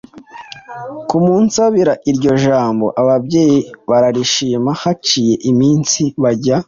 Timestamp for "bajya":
6.21-6.55